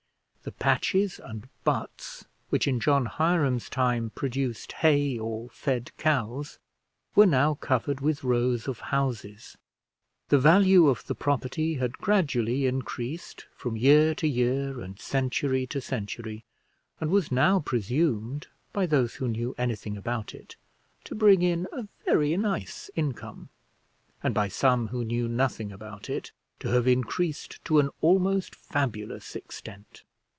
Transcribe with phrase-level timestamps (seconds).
[0.43, 6.57] The patches and butts which, in John Hiram's time, produced hay or fed cows,
[7.13, 9.55] were now covered with rows of houses;
[10.29, 15.79] the value of the property had gradually increased from year to year and century to
[15.79, 16.43] century,
[16.99, 20.55] and was now presumed by those who knew anything about it,
[21.03, 23.49] to bring in a very nice income;
[24.23, 29.35] and by some who knew nothing about it, to have increased to an almost fabulous
[29.35, 30.03] extent.